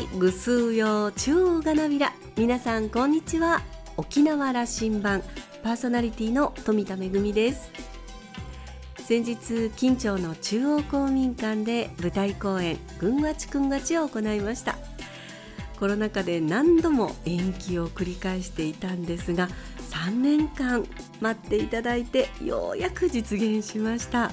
[0.00, 2.14] いぐすうよ中央がなびら。
[2.34, 3.60] 皆さんこんにちは。
[3.98, 5.22] 沖縄羅針盤。
[5.62, 7.70] パーソナリティの富田恵です。
[8.96, 14.78] 先日近町の中央公民館で舞台公演ぐんわちくんがちを行いました。
[15.78, 19.48] コロナ禍で何度も延期を繰り返していたんですが
[19.90, 20.86] 3年間
[21.20, 24.30] 待っていただいてようやく実現しました。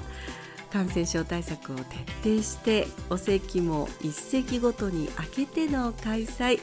[0.72, 6.60] 感染症対策を徹底してお席も一席ごとに開けての開催、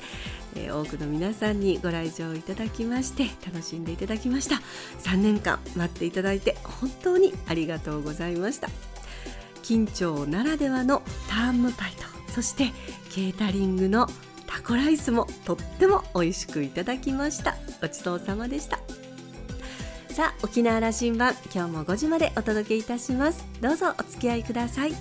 [0.55, 4.61] え、多くの皆さんにご来場いただきまして楽しんでいただきました。
[4.99, 8.69] 3年間待っていただいて本当にありがとうございました。
[9.63, 12.71] 緊張ならではのターンムパイとそして
[13.09, 14.07] ケータリングの
[14.45, 17.55] タコライスもとっても美味しくいただきました。
[17.81, 18.84] ごちそうさまでした。
[20.15, 23.45] さあ沖縄羅針盤今日も5時までお届けいたします。
[23.59, 24.93] どうぞお付き合いください。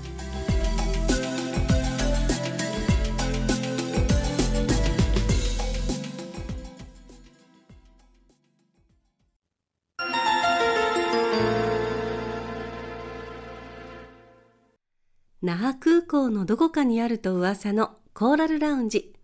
[15.40, 19.15] 那覇空港のどこかにあると噂のコーラルラウンジ。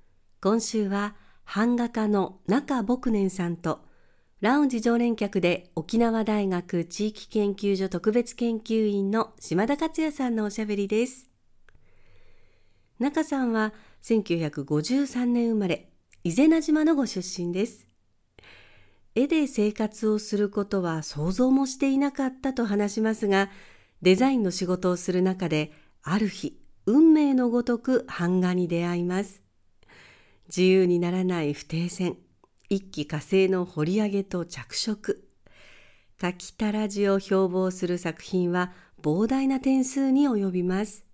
[0.41, 1.16] 今週は
[1.52, 3.89] 版画家の中牧年さんと
[4.41, 11.28] ラウンジ常連客で沖縄大学地域研究所特別研究員の島田克也さんのおしゃべりです。
[12.98, 15.91] 中さんは1953年生まれ、
[16.24, 17.86] 伊是名島のご出身です。
[19.14, 23.50] 絵で生活をすることは想像もしていなかったと話しますが、
[24.00, 25.70] デザインの仕事をする中で、
[26.02, 29.42] ある日、運命のごとく版画に出会います。
[30.48, 32.16] 自由にならない不定線、
[32.72, 35.28] 一気火星の掘り上げと着色。
[36.22, 41.04] 書きたらじを標榜する作品は膨大な点数に及びます。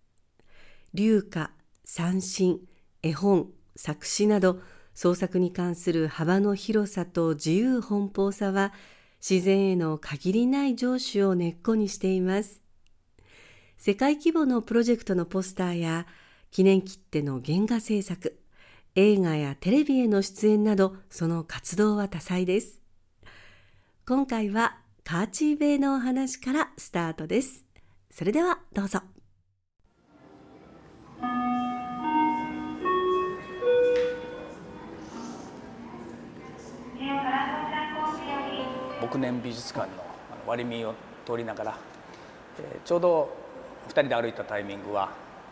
[0.93, 2.61] 流歌三振
[3.03, 4.61] 絵本作詞など
[4.93, 8.75] 創作に関する幅の広さと自由奔放さは
[9.27, 12.61] 自然への限りない常守を根っこにしています。
[13.79, 16.07] 世界規模のプロジェクトのポスターや
[16.51, 18.39] 記念切手の原画制作。
[18.99, 22.81] 映画やテレビへの出演などその活動は多彩です。
[24.09, 27.67] 今回はカーチーベイのお話からスタートです。
[28.11, 29.03] それではどうぞ。
[39.03, 40.03] 牧年美術館の
[40.47, 40.95] 割見を
[41.27, 41.79] 通りながら、
[42.59, 43.37] えー、ちょうど
[43.89, 45.11] 2人で歩いたタイミングは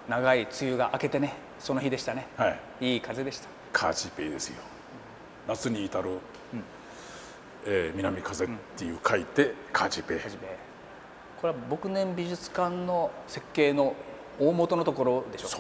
[0.09, 3.49] 長い梅雨が明けてねその日でしたね、はい、いい風でした。
[3.73, 4.57] カーチペイですよ。
[5.49, 6.13] 夏に至る、う。
[6.15, 6.19] ん、
[7.67, 10.19] えー、南風っていう書いて、うん、カーチペイ。
[11.41, 13.95] これは牧年美術館の設計の
[14.39, 15.59] 大元のところでしょうか？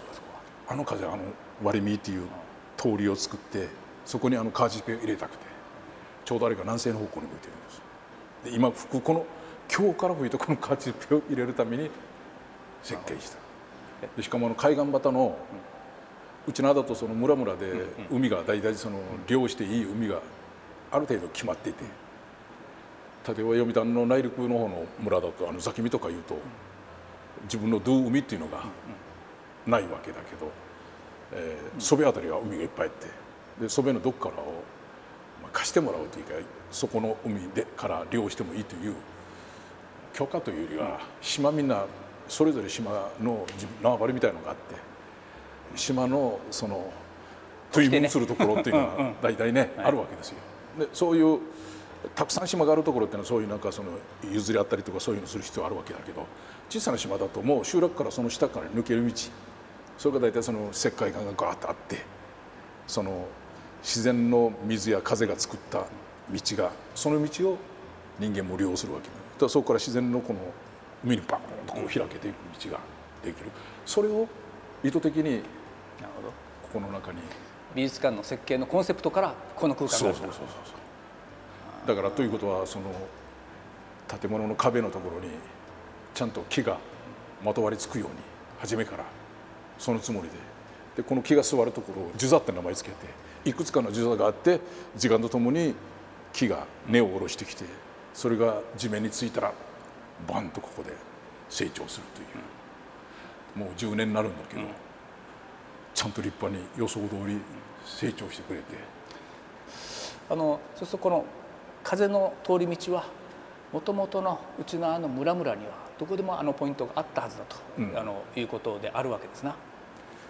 [0.68, 1.18] あの風あの
[1.62, 2.26] 割り見っていう
[2.76, 3.68] 通りを作って
[4.04, 5.44] そこにあのカーチペイを入れたくて
[6.24, 7.82] ちょうどあれが南西の方向に向いてるんです。
[8.44, 9.26] で今この
[9.74, 11.90] 今日から吹いたこのカーチペイを入れるために
[12.82, 13.38] 設計した
[14.16, 15.36] でしかもあの海岸端の、
[16.46, 17.72] うちのだとその村々で
[18.10, 20.20] 海が大体その漁していい海が
[20.92, 21.84] ある程度決まっていて
[23.26, 26.36] 例えば読谷の内陸の方の村だとあの座見とか言うと
[27.44, 28.64] 自分のドゥ海っていうのが
[29.66, 30.50] ないわけだけど、
[31.32, 33.06] えー、曽辺辺りは海がいっぱいあって
[33.62, 34.62] で曽根のどっからを、
[35.42, 36.32] まあ、貸してもらうというか
[36.70, 38.94] そこの海でから漁してもいいという
[40.12, 41.86] 許可というよりは島みんな
[42.28, 43.46] それぞれ島の
[43.82, 44.74] 縄張りみたいのがあって
[45.76, 46.90] 島のその
[47.72, 50.36] 食い物するところっていうのは大体ねあるわけですよ。
[50.78, 51.40] でそういう
[52.14, 53.90] たくさん島があるところっていうのはそういうなんかその
[54.30, 56.26] 譲り合ったりとかそういうのする必要あるわけだけど
[56.68, 59.12] 小さな島だともう集落からその下から抜ける道
[59.96, 62.04] それが大体その石灰岩がガーッとあって
[62.86, 63.26] その
[63.82, 65.86] 自然の水や風が作った道
[66.56, 67.58] がその道を
[68.18, 69.48] 人間も利用するわけだ。
[69.48, 70.38] そこから自然のこの
[71.04, 72.34] 海にバーンとこう開けていく
[72.64, 72.80] 道が
[73.24, 73.50] できる。
[73.84, 74.26] それを
[74.82, 75.40] 意図的に
[76.62, 77.18] ここの中に。
[77.74, 80.42] 美術館の設計のコンセプトからこの空間がそうそうそうそ
[81.84, 82.84] うだからということはその
[84.20, 85.28] 建物の壁のところに
[86.14, 86.78] ちゃんと木が
[87.44, 88.14] まとわりつくように
[88.60, 89.04] 初めから
[89.76, 90.54] そのつもりで。
[90.96, 92.96] でこの木が座るところを樹座って名前つけて
[93.44, 94.60] いくつかの樹座があって
[94.96, 95.74] 時間とともに
[96.32, 97.64] 木が根を下ろしてきて
[98.12, 99.52] それが地面についたら
[100.28, 100.92] バンとここで
[101.48, 104.68] 成長するという、もう10年になるんだけど、うん、
[105.94, 107.38] ちゃんと立派に予想通り
[107.84, 108.64] 成長してくれて。
[110.30, 111.24] あのそうするとこの
[111.82, 113.04] 風の通り道は
[113.72, 119.54] もともとのうちのあの村々にはどこでもあのポイントがあったはずだと、うん、あのいうことであるわけですな。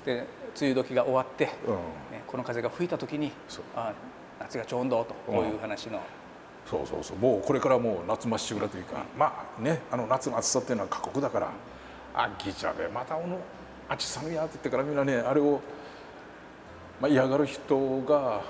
[0.05, 0.27] で
[0.61, 1.77] 梅雨時が終わって、うん、
[2.27, 3.33] この風が吹いた時に
[3.77, 3.93] あ
[4.41, 6.01] 夏がちょうどとこういう話の、
[6.69, 11.53] そうそうそうもうこれからもう夏まっしぐらというか、まあねあの夏の暑さっていうのは過酷だから、
[12.15, 13.39] あギチャでまたこの
[13.89, 15.61] あち寒いやって言ってからみんなねあれを、
[17.01, 18.43] まあ、嫌がる人が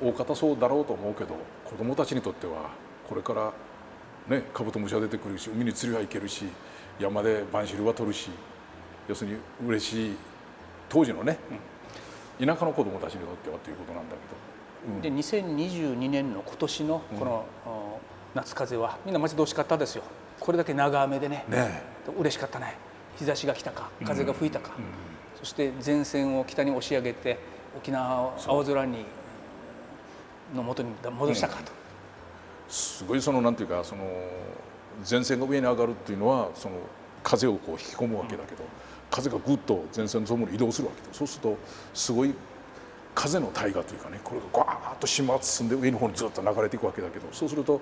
[0.00, 2.70] 大方そうだろうと思うけど子供たちにとっては
[3.08, 3.52] これから
[4.28, 6.46] ねカブトムシは出てくるし海に釣りは行けるし
[6.98, 8.30] 山で晩汁は取るし
[9.08, 9.36] 要するに
[9.66, 10.16] 嬉しい
[10.88, 11.36] 当時のね、
[12.40, 14.61] うん、田舎の子供たちにとってはということなんだけど。
[14.86, 17.72] うん、で2022年の今年のこの、うん、
[18.34, 20.02] 夏風はみんな待ち遠しかったですよ。
[20.40, 21.82] これだけ長雨でねね
[22.18, 22.76] 嬉しかったね。
[23.18, 24.84] 日差しが来たか風が吹いたか、うん、
[25.38, 27.38] そして前線を北に押し上げて
[27.76, 29.04] 沖縄を青空に
[30.54, 31.72] の元に戻したかと、
[32.68, 34.02] すごいそのなんていうかその
[35.08, 36.76] 前線が上に上がるっていうのはその
[37.22, 38.64] 風をこう引き込むわけだけど、
[39.10, 41.58] 風がぐっと前線のそばに移動するわけでそうすると
[41.94, 42.34] すごい
[43.14, 47.80] 風の大河というかねこれがガーッと島進んで上の方にずっと流れていくわけだけどそうすると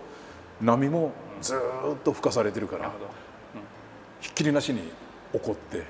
[0.61, 1.59] 波もずっ
[2.05, 2.93] と吹かされてるから、
[4.21, 4.93] ひっきりなしに
[5.33, 5.85] 起こって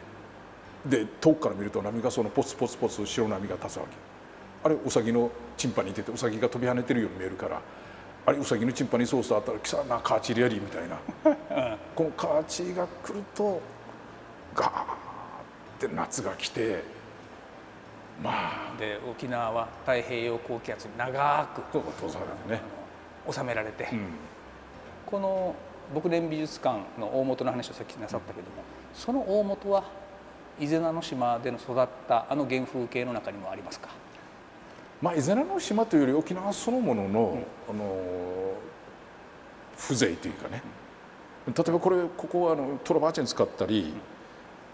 [0.86, 4.10] で遠くから見ると波がそのポツポツポツ白波が立つわけ。
[4.62, 7.62] あれウサギのチンパにいててウサギが飛び跳ねてるように見えるから
[8.26, 10.98] あれウサギのチンパにソースあったら「来たなカーチリアリー」みたいな。
[11.96, 13.60] このカーチが来ると
[14.54, 14.86] ガーっ
[15.78, 16.84] て夏が来て
[18.22, 18.70] まあ。
[18.78, 21.78] で沖縄は太平洋高気圧に長く
[22.48, 22.60] ね、
[23.30, 24.06] 収められて、うん、
[25.04, 25.54] この
[25.94, 28.62] 牧連美術館の大元の話をさっきなさったけども、
[28.94, 29.84] その大元は
[30.58, 33.88] 伊是名の島での育ったあの原風景の中にもありますか？
[35.02, 37.20] まあ、伊是名の島というより沖縄そのものの,、
[37.68, 37.96] うん、あの
[39.76, 40.62] 風情というかね、
[41.46, 43.92] 例えばこれここはあのトラバーチェン使ったり、うん、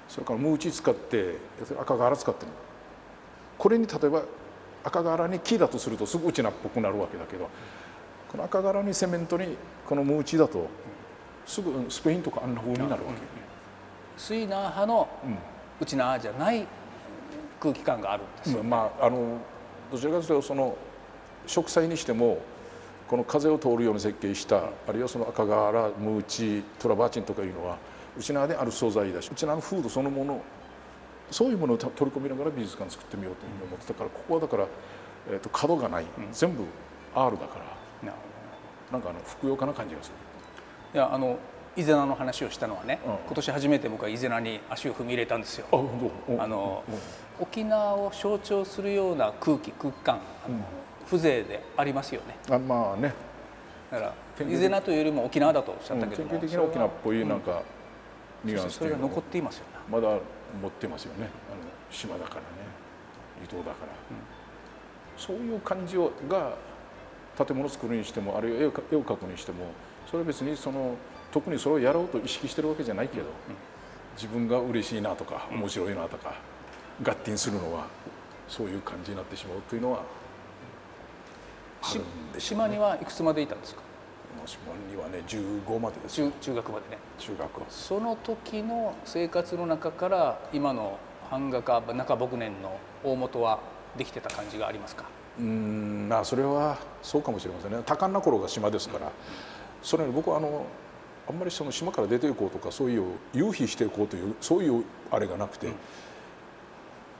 [0.08, 1.38] それからムーチ使って
[1.80, 2.52] 赤瓦使ってる
[3.58, 4.22] これに例えば
[4.84, 7.48] 赤瓦に木だとするとすぐうちなっぽくなるわけだけど
[8.30, 9.56] この赤瓦にセメントに
[9.86, 10.68] このムーチだと
[11.44, 13.14] すぐスペインとかあんな風になるわけ、うん、
[14.16, 15.08] スイナー派の
[15.80, 16.66] うちなじゃない
[17.60, 19.38] 空気感があるんですよ、ね、まああの
[19.90, 20.76] どちらかというとその
[21.46, 22.38] 植栽にしても
[23.08, 27.76] この風を通るように設計したあるいはその赤瓦ムーチトラバーチンとかいうのは
[28.18, 30.42] うちなである素材だしうちなのフードそのもの
[31.30, 34.66] そういうものを取り込みながら美術館作ってみようというふうに思ってたからここはだから、
[35.30, 36.64] えー、と角がない、全部
[37.14, 37.76] R だから。
[38.92, 40.14] なんかあのふくよかな感じがする。
[40.94, 41.38] いやあの
[41.76, 45.66] 伊是名の話をしたのはね、うん、今年初めて僕は伊是名に足を踏み入れたんですよ。
[46.38, 46.82] あの、
[47.38, 50.64] 沖縄を象徴するような空気空気感、うん、
[51.06, 52.36] 風情でありますよね。
[52.48, 53.12] あまあね。
[53.90, 57.62] だから伊是名というよりも沖縄だとおっしゃったけども、典型的な沖縄っぽいなんか、
[58.42, 59.72] ニュアンスそれが残っていますよね。
[59.90, 60.08] まだ
[60.60, 61.28] 持ってますよね。
[61.50, 61.60] あの
[61.90, 62.46] 島だからね、
[63.36, 63.92] 離島だから。
[65.16, 66.54] そういう感じをが
[67.36, 68.58] 建物作るにしてもあるいは
[68.92, 69.66] 絵を描くにしても
[70.06, 70.94] それは別にその
[71.32, 73.26] 特にそれをやろうと意識してるわけじゃないけど、
[74.14, 76.34] 自分が嬉しいなとか面白いなとか、
[77.02, 77.86] 合点するのは
[78.48, 80.02] そういう感じになってしまうというのは
[81.94, 82.00] ね、
[82.38, 83.82] 島にはいくつまでいたんですか？
[84.44, 86.98] 島にはね15までです中中学までね。
[87.18, 90.98] 中学その時の生活の中から今の
[91.30, 93.60] 版画家中牧年の大元は
[93.96, 95.04] できてた感じがありますか？
[95.38, 97.78] うんまあそれはそうかもしれませんね。
[97.84, 99.12] 多感な頃が島ですから、うん、
[99.82, 100.64] それより僕はあの
[101.28, 105.74] あんまりその島から出ていこうとかそういう夕日していこうというそういうあれがなくて、うん、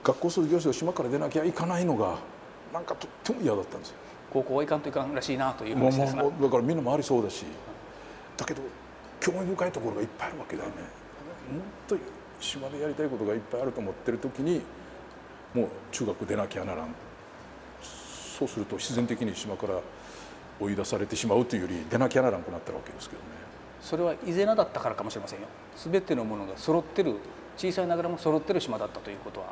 [0.03, 2.17] 学校卒業して島から出なきゃいかないのが
[2.73, 3.95] なんかとっても嫌だったんですよ。
[4.31, 7.45] 高校はいかんといかんらしいなという話ですだからみんなもありそうだし
[8.35, 8.61] だけど
[9.19, 10.75] 興味深いところがいっぱいあるわけだよね。
[10.75, 11.97] もっと
[12.39, 14.61] 島でやりたいことがいっぱいあると思ってる時に
[15.53, 16.89] もう中学出なきゃならん
[17.81, 19.79] そうすると必然的に島から
[20.59, 23.27] 追い出されてしまうというより出なきゃならんくなったわけですけどね。
[23.81, 27.15] それは伊是名だったからかもしれませんよ全てのものが揃ってる
[27.57, 29.47] 小さいながらも揃ってる島だったということは、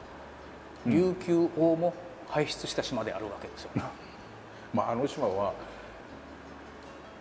[0.86, 1.94] うん、琉球王も
[2.28, 3.84] 輩出した島であるわけですよね。
[4.76, 5.54] まあ、あの島は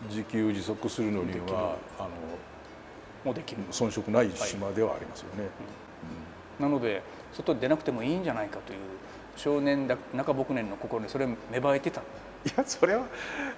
[0.08, 2.08] 自給自足するのにはあの
[3.25, 5.50] もうできる遜色ない島ではありますよね、はい
[6.58, 7.00] うん、なので
[7.32, 8.78] 外に出なくてもいいんじゃないかという
[9.37, 12.00] 少年だ中牧年の心にそれ芽生えてた。
[12.00, 12.04] い
[12.58, 13.06] やそれは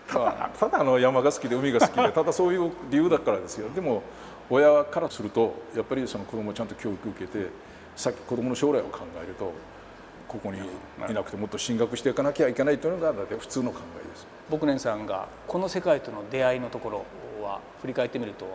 [0.07, 3.69] ただただの山が好きで海が好きでただそういう理由だからですよ。
[3.71, 4.03] でも
[4.49, 7.49] 親からするとやっぱりその子供をちゃんと教育受けて
[7.97, 9.53] さっき子供の将来を考えると
[10.29, 14.27] ここにいなくてもっと進学していかなきゃいけないというのが普通の考えです。
[14.51, 17.05] 牧年さんがこの世界との出会いのところ
[17.43, 18.47] は振り返ってみると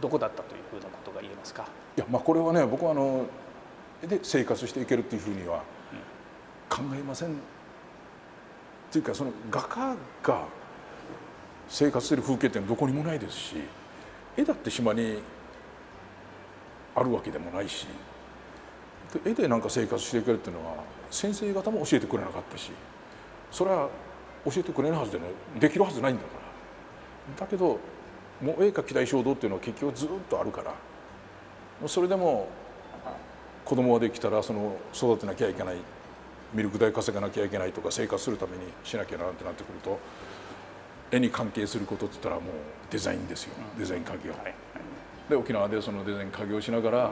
[0.00, 1.66] どこだったというふうなことが言えますか？
[1.96, 3.26] いやまあこれはね僕はあの
[4.06, 5.62] で生活していけるっていうふうには
[6.68, 7.32] 考えません、っ
[8.90, 10.44] ていうかその画家が
[11.68, 13.56] 生活してる風景ってどこにもないですし
[14.36, 15.22] 絵だって島に
[16.94, 17.86] あるわけでもないし
[19.24, 20.74] 絵でなんか生活していけるっていうのは
[21.12, 22.72] 先生方も教えてくれなかったし
[23.50, 23.88] それは
[24.44, 25.26] 教えてくれないはずでね
[25.60, 26.28] できるはずないんだか
[27.38, 27.46] ら。
[27.46, 27.78] だけど
[28.40, 30.74] もう絵描きたい衝動っていうのは結局ずっとあるから。
[31.86, 32.48] それでも
[33.64, 35.76] 子供ができたらその育てなきゃいけない
[36.52, 39.98] ミルク代稼がなきゃいけないとか生活するためにしなきゃなってなってくると
[41.10, 42.44] 絵に関係することって言ったらもう
[42.90, 44.32] デザインですよ、デザイン家業、
[45.28, 47.10] で沖縄でそのデザイン家業をしながら、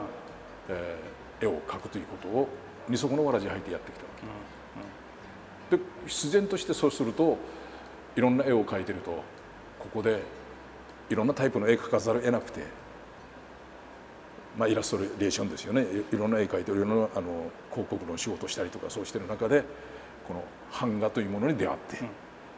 [0.69, 2.47] えー、絵を描くということを
[2.91, 4.09] 二足のわらじ履いてやってきたわ
[5.69, 7.37] け、で必然としてそうすると
[8.15, 9.11] いろんな絵を描いてると
[9.79, 10.21] ここで
[11.09, 12.81] いろんなタイプの絵描かざるを得なくて
[14.57, 15.85] まあ、イラストレーションですよね。
[16.11, 19.63] いろんな絵描いていろんなあの広告の仕事したりとかそうしてる中で
[20.27, 20.43] この
[20.77, 22.07] 版画というものに出会って、うん、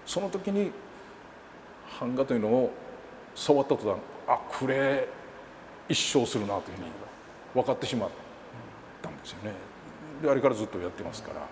[0.06, 0.72] その時に
[2.00, 2.74] 版画というのを
[3.36, 5.08] 触った途端あこれ
[5.88, 6.92] 一生するなというふうに
[7.54, 8.10] 分かってしまっ
[9.02, 9.54] たんですよね
[10.24, 11.46] であれからずっとやってますから。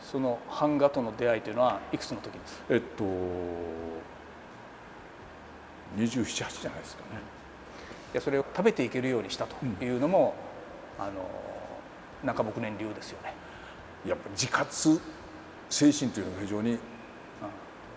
[0.00, 2.62] その版画との出会いというのはいくつの時です？
[2.70, 3.04] えっと
[5.96, 7.20] 278じゃないですかね。
[8.14, 10.34] やそれを食べていけるようにしたというのも、
[10.98, 11.12] うん、あの
[12.24, 13.34] 中牧年流ですよね。
[14.04, 15.00] やっぱり自活
[15.68, 16.78] 精神というのが非常に、うん、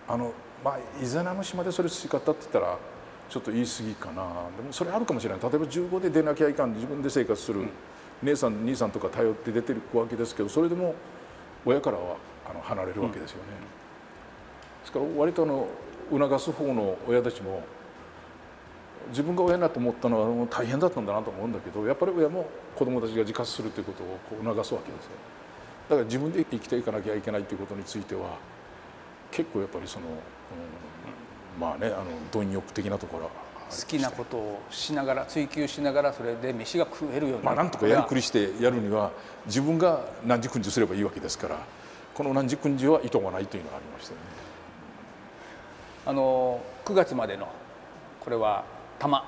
[0.06, 2.78] あのまあ伊豆名の島でそれ培ったって言ったら
[3.28, 4.22] ちょっと言い過ぎかな。
[4.56, 5.40] でもそれあるかもしれない。
[5.40, 7.70] 例えば15で出なきゃいかん自分で生活する、うん、
[8.22, 10.94] 姉さん兄さんとか頼って出てるわけですけどそれでも
[11.64, 12.16] 親からは
[12.48, 13.44] あの離れるわけですよね。
[14.80, 15.68] ですから割とあの
[16.10, 17.62] 促す方の親たちも
[19.08, 25.10] 自分が親だと思ったのは大変だったんだなと思うんだけどやっぱり親も子どもたちが自活するということをこう促すわけですよ
[25.90, 28.38] だから自分で生きていかなきゃいけないということについては
[29.30, 30.10] 結構やっぱりその、う
[31.58, 33.30] ん、まあねあの貪欲的なところは
[33.70, 39.10] 好きなことをしながら追求しながらそれで飯が食えるようにまあなんとかやりくりしてやるには
[39.46, 41.58] 自分が何時訓示すればいいわけですから
[42.14, 44.26] この何時訓示は意図がないというのがありましたよね。
[46.06, 47.48] あの9月までの
[48.20, 48.64] これは
[48.98, 49.18] 玉、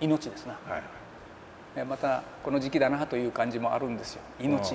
[0.00, 4.22] うん、命ですな、はい、またこの時期だなという感じもあるんですよ。
[4.38, 4.70] 命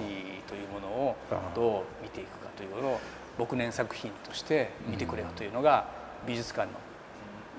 [0.48, 1.16] というものを
[1.56, 3.00] どう見ていくかというのを
[3.38, 5.86] 僕年作品として見てくれよというのが
[6.26, 6.80] 美術館の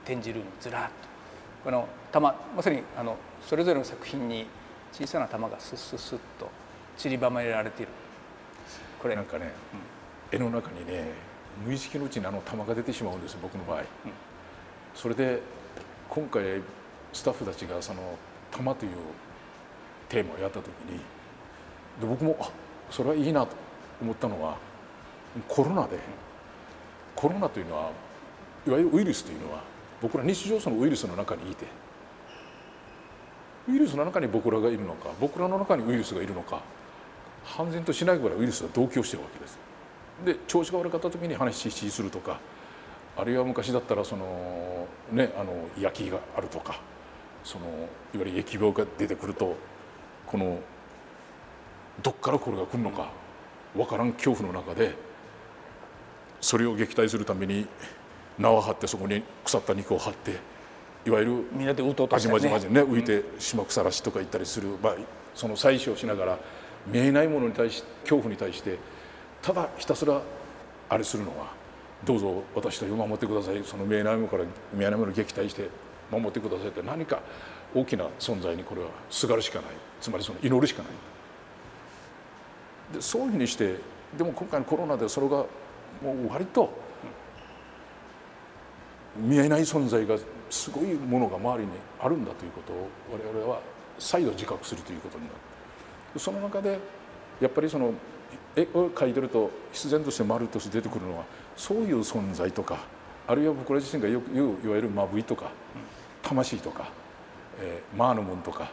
[0.08, 0.90] 展示ルームずらっと。
[1.62, 4.46] この玉まさにあのそれぞれの作品に
[4.92, 6.50] 小さな玉がスッスッスッと
[6.96, 7.92] 散りばめられている。
[9.00, 9.14] これ。
[9.14, 9.52] なんかね、
[10.32, 11.12] うん、絵の中にね
[11.66, 13.84] 無意識のうちにあの玉が出てしまうんです僕の場合、うん、
[14.94, 15.42] それで
[16.08, 16.62] 今回
[17.12, 18.00] スタッフたちがその
[18.50, 18.92] 「玉」という
[20.08, 20.98] テーマをやった時に
[22.00, 22.48] で僕もあ
[22.90, 23.54] それはいいなと
[24.00, 24.56] 思ったのは
[25.46, 25.98] コロナで。
[27.18, 27.90] コロナというのは
[28.64, 29.64] いわゆるウイルスというのは
[30.00, 31.66] 僕ら日常そのウイルスの中にいて
[33.68, 36.62] ウイルスの中に僕らがいるのか僕らの中にウイルスがいるのか
[37.44, 39.58] 判然としないぐらいウイルスが同居してるわけです。
[40.24, 42.40] で調子が悪かった時に話しするとか
[43.16, 46.80] あるいは昔だったらそのねあの焼きがあるとか
[47.44, 49.56] そのいわゆる疫病が出てくると
[50.26, 50.58] この
[52.02, 53.10] どっからこれが来るのか
[53.74, 54.94] 分からん恐怖の中で
[56.40, 57.66] それを撃退するために
[58.38, 60.36] 縄を張ってそこに腐った肉を張って
[61.06, 62.40] いわゆるみんなでうとうとしてね。
[62.40, 64.96] ね浮いて島腐らしとか言ったりする、まあ、
[65.34, 66.38] その採取をしながら
[66.86, 68.78] 見えないものに対し恐怖に対して
[69.42, 70.20] ただひたすら
[70.88, 71.52] あれするのは
[72.04, 73.62] どうぞ私たちを守ってください。
[73.64, 75.68] その見えないものから見えないものを撃退して
[76.10, 76.68] 守ってください。
[76.68, 77.20] って何か
[77.74, 79.70] 大きな存在にこれはすがるしかない。
[80.00, 80.92] つまりその祈るしかない。
[82.94, 83.76] でそういうふうにして
[84.16, 85.46] でも今回のコロナでそれがも
[86.28, 86.72] う割と
[89.18, 90.16] 見えない存在が
[90.50, 93.60] すごいものが周りにあるんだということを我々は
[93.98, 95.32] 再度自覚するということになっ
[96.12, 96.78] てその中で
[97.40, 97.92] やっぱりその
[98.56, 101.24] 絵を描いてると必然として丸として出てくるのは
[101.56, 102.78] そういう存在とか
[103.26, 105.50] あるいは僕ら自身がよく言ういわゆるまぶいとか
[106.22, 106.90] 魂とか、
[107.60, 108.70] えー、マーヌムンとか、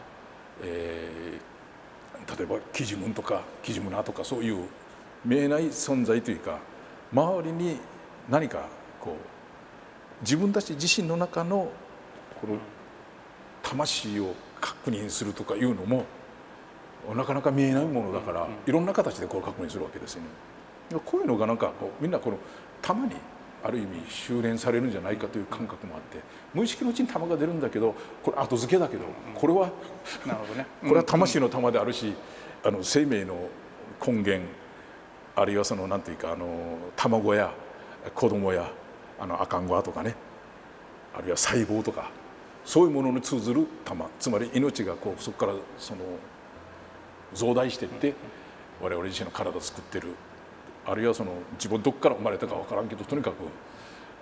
[0.62, 4.64] えー、例えばキジムンとかキジムナとかそういう
[5.24, 6.58] 見えない存在というか
[7.12, 7.78] 周りに
[8.28, 8.66] 何か
[9.00, 9.35] こう
[10.22, 11.70] 自分たち自身の中の
[12.40, 12.58] この
[13.62, 16.04] 魂を確認するとかいうのも
[17.14, 20.28] なかなか見えないものだから、いろんな形でこう確認するわけですよね。
[21.04, 22.38] こういうのがなんかこうみんなこの
[22.82, 23.14] たまに
[23.64, 26.18] ある意味修練されるんじゃないかという感覚もあって
[26.54, 29.04] 無意識のうちに玉が出るんだけどこれ後付けだけど
[29.34, 29.70] これは
[30.24, 32.14] なるほど、ね、 これは魂の玉であるし
[32.64, 33.36] あの生命の
[34.04, 34.42] 根源
[35.34, 36.46] あるいはそのなんていうかあの
[36.94, 37.52] 卵や
[38.14, 38.70] 子供や
[39.18, 40.14] あの赤ん坊とかね。
[41.14, 42.10] あるいは細胞とか。
[42.64, 44.06] そういうものに通ずる玉。
[44.18, 46.02] つまり命がこうそこからその
[47.34, 48.14] 増大していって
[48.80, 50.08] 我々自身の体を作ってる。
[50.84, 53.36] あるいはその自分どこから生まれたか分からんけどとにかく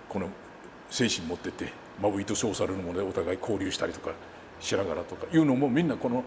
[0.09, 0.29] この
[0.89, 1.71] 精神持ってって
[2.01, 4.11] まぶいと称されるものでお互い交流したりとか。
[4.59, 6.23] しながらとかいうのもみんなこの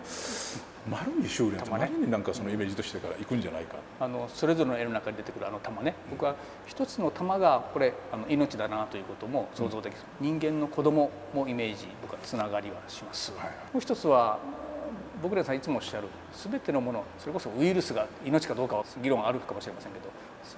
[0.88, 5.94] 丸に修練と丸になんかそのイメージとしてからいくんじゃないか、あのそれぞれの絵の中に出てくるあの玉ね。
[6.10, 6.34] 僕は
[6.66, 14.38] 一つの玉がこれあの命だなということも想像できる、うん、人間の子供もイメージ僕はつながりはします、はい、もう一つは
[15.22, 20.06] 僕らさんいつもおっしゃる全てのものそれこそウイルスが命かどうかは議論あるかもしれませんけど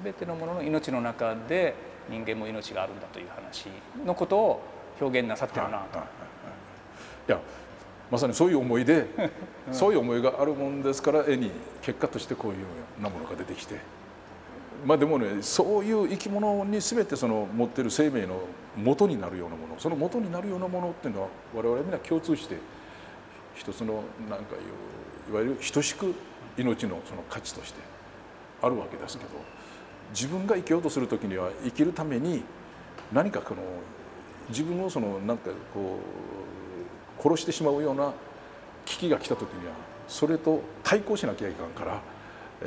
[0.05, 1.75] 全てのものの命の中で
[2.09, 3.69] 人間も命があるんだという話
[4.05, 4.63] のことを
[5.01, 5.99] 表現なさってるなと。
[5.99, 6.03] い
[7.31, 7.41] や
[8.11, 9.07] まさにそういう思いで、
[9.69, 11.51] うん、そういう思いがあるもんですから絵に
[11.83, 12.67] 結果としてこういうよ
[12.99, 14.01] うなものが出てきて。
[14.85, 18.41] まあでもねそういう生き物に全てその持ってる生命の
[18.77, 22.57] 元になるようなものその元になるようなものっていうのは我々みんな共通して
[23.55, 24.55] 一つのなんか
[25.29, 26.15] いわゆる等しく
[26.57, 27.81] 命のその価値として
[28.63, 29.31] あるわけですけど
[30.15, 32.43] 自分が生きようとする時には生きるために
[33.13, 33.63] 何かこの
[34.49, 36.60] 自分をそのなんかこう
[37.23, 38.13] 殺してしまうような
[38.85, 39.73] 危機が来た時には
[40.09, 42.01] それと対抗しなきゃいかんから、
[42.63, 42.67] え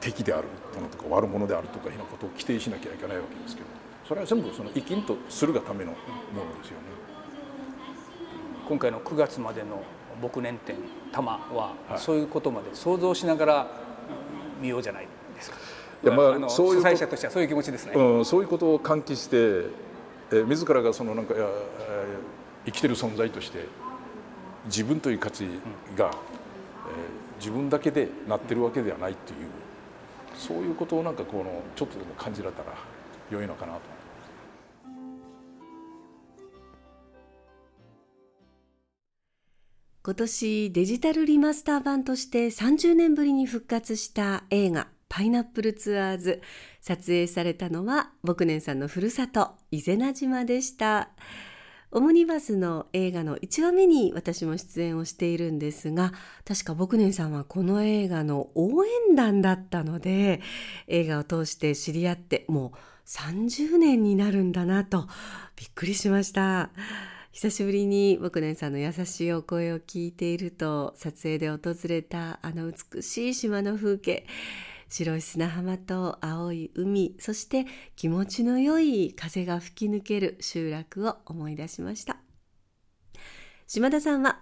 [0.00, 0.44] ー、敵である
[0.90, 3.68] とか悪者であるとかいうようなことを規定しなきゃいけないわけですけど
[4.06, 6.96] それは全部その生きんとするがためのものですよね。
[8.68, 9.82] 今回の9月までの
[10.22, 10.76] 牧年展
[11.12, 13.70] 玉は、はい、そういうことまで想像しながら
[14.60, 15.56] 見ようじゃないですか。
[16.04, 21.46] いやまあ、そういう主催者としてはそういう気持ちですね、うん、そういうことを喚起して、えー、自らがそのなんかいや、
[22.66, 23.64] 生きてる存在として
[24.66, 25.46] 自分という価値
[25.96, 29.48] が、え、自分だけでなってるわけではないという
[30.36, 32.76] そういうことをなんかこのちょっとでも感じられたら
[33.30, 33.80] 良いのかなと。
[40.02, 46.42] 今年デジタルリマスター版として30年ぶりに復活した映画パイナップルツアーズ
[46.80, 51.10] 撮影されたのは牧年さんのふるさと伊是名島でした
[51.96, 56.12] オムニバスの映画の1話目に私も出演をしているんですが
[56.46, 60.42] 確か牧年さんはこの映画の応援団だったので
[60.88, 65.06] 映画を通して知り合ってもう30年になるんだなと
[65.56, 66.68] びっくりしました。
[67.32, 74.26] 久しぶりに僕年さんの優しいお声を聞いていると撮影で訪れたあの美しい島の風景
[74.88, 82.18] 白い砂浜と青い海そして気持ちの良い風が吹き抜ける集落を思い出しました
[83.66, 84.40] 島田さんは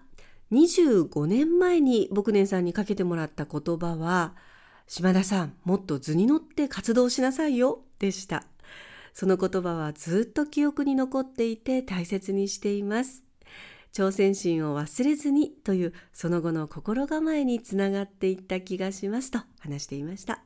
[0.52, 4.34] 25年前に僕年さんにかけてもらった言葉は
[4.86, 8.44] 島田さんもっと図に乗って活動しなさいよでした
[9.14, 13.23] その言葉はずっと記憶に残っていて大切にしています。
[13.94, 20.40] 挑戦心を忘れずにというその後の心構えにつながっていった気がしますと話していました。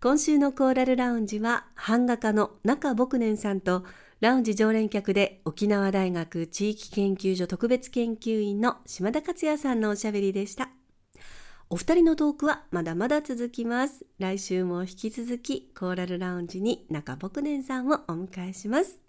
[0.00, 3.84] 今週のコーラルラウンジは版画家の中牧年さんと
[4.20, 10.70] ラウンジ常連客で沖縄大学地域研究所特別研究員の島田克也さんのおしゃべりでした。
[11.68, 14.04] お二人のトークはまだまだ続きます。
[14.18, 19.00] 来週も引き続きコーラルラウンジに中牧年さんをお迎えします。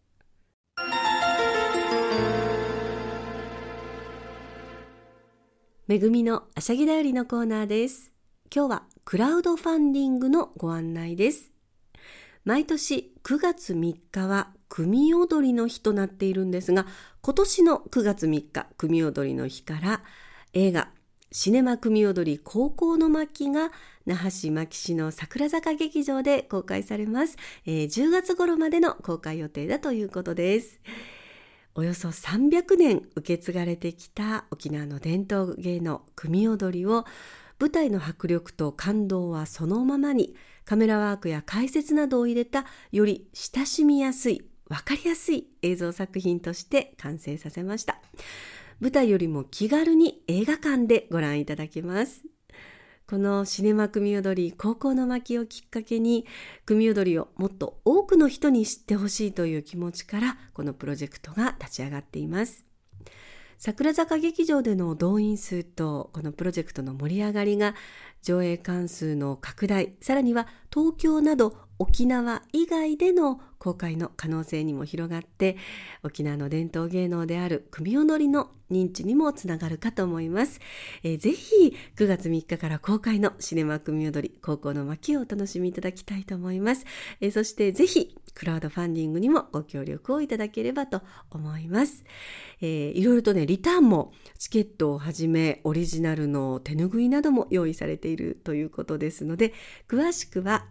[5.92, 8.14] めぐみのあしゃぎだよりのコーナーです。
[8.50, 11.52] 今日はクラウドファンディングのご案内です。
[12.46, 16.86] 毎年9月3日は組踊りの日となっているんですが、
[17.22, 20.02] 今年の9月3日、組踊りの日から
[20.54, 20.88] 映画
[21.34, 23.72] シネマ組踊り高校の巻が
[24.06, 30.80] 那覇市牧市の桜坂劇場で公開されます、えー、10月頃までの公開予定だということです
[31.76, 37.06] およそ300年受け継がれてきた沖縄の伝統芸能組踊りを
[37.60, 48.02] 舞台の迫力と感動はそのままにカメラワークや解説などを入れたより親しみやすい分かりやすい映像作品として完成させました
[48.80, 52.24] 舞台よりも気軽に映画館でご覧いただけます。
[53.12, 56.26] このシネマ組踊り高校の巻をきっかけに
[56.66, 62.71] 組踊りをもっと多くの人に知ってほしいという気持ちからこのプロジェクトが立ち上がっています。
[63.64, 67.76] 桜坂劇場での動員数とこのプロジェクトの盛り上がりが
[68.24, 75.58] 上映関数の拡大さらには東京など沖縄以外での公開の可能性にも広がって
[76.02, 80.60] 沖縄の伝統芸能である組踊りの認知にもつながるかと思います、
[81.04, 86.86] えー、ぜひ9月3日から公開のシネマ組踊り高校の巻をお楽しみいただきたいと思います、
[87.20, 92.04] えー、そしてぜひクラウドファンディングにもご協力をいただければと思います、
[92.62, 99.54] えー、いろいろとねリターンもチケットをはじめオリジナルの手ぬぐいなども用意されているということですので
[99.88, 100.66] 詳しくは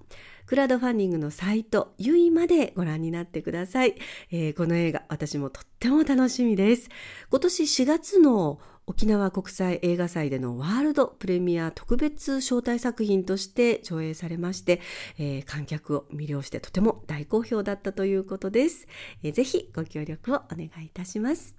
[0.51, 3.95] クラウドファンディングのサイト、ゆいまでご覧になってください、
[4.33, 6.89] えー、この映画、私もとっても楽しみです。
[7.31, 14.81] 今年4月の沖縄国際映画祭でのワールドプレミア特別招待作品として上映されまして、
[15.19, 18.87] えー、観客を魅了してとても大好評だったということです。
[19.23, 21.55] えー、ぜひご協力をお願いいたします。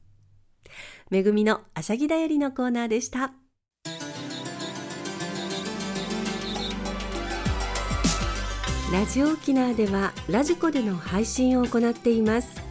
[1.09, 3.33] めぐみのあしゃぎだよりのコーナーでした。
[8.91, 12.70] ラジオ沖縄ではラジコでの配信を行っています